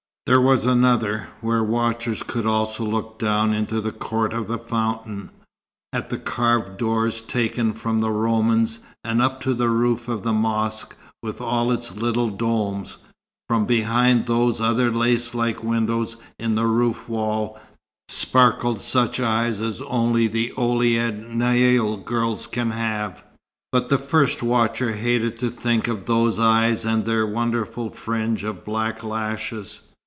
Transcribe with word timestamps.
There 0.27 0.39
was 0.39 0.65
another, 0.67 1.27
where 1.41 1.63
watchers 1.63 2.21
could 2.23 2.45
also 2.45 2.85
look 2.85 3.17
down 3.19 3.53
into 3.53 3.81
the 3.81 3.91
court 3.91 4.33
of 4.33 4.47
the 4.47 4.59
fountain, 4.59 5.29
at 5.91 6.09
the 6.09 6.19
carved 6.19 6.77
doors 6.77 7.21
taken 7.21 7.73
from 7.73 7.99
the 7.99 8.11
Romans, 8.11 8.79
and 9.03 9.19
up 9.21 9.41
to 9.41 9.53
the 9.55 9.67
roof 9.67 10.07
of 10.07 10.21
the 10.21 10.31
mosque 10.31 10.95
with 11.23 11.41
all 11.41 11.69
its 11.71 11.97
little 11.97 12.29
domes. 12.29 12.97
From 13.49 13.65
behind 13.65 14.25
those 14.27 14.61
other 14.61 14.89
lace 14.91 15.33
like 15.33 15.63
windows 15.63 16.15
in 16.39 16.53
the 16.55 16.67
roof 16.67 17.09
wall, 17.09 17.59
sparkled 18.07 18.79
such 18.79 19.19
eyes 19.19 19.59
as 19.59 19.81
only 19.81 20.29
Ouled 20.29 21.25
Naïl 21.35 22.05
girls 22.05 22.45
can 22.47 22.71
have; 22.71 23.23
but 23.71 23.89
the 23.89 23.97
first 23.97 24.41
watcher 24.43 24.93
hated 24.93 25.39
to 25.39 25.49
think 25.49 25.87
of 25.89 26.05
those 26.05 26.39
eyes 26.39 26.85
and 26.85 27.03
their 27.05 27.25
wonderful 27.25 27.89
fringe 27.89 28.43
of 28.45 28.63
black 28.63 29.03
lashes. 29.03 29.81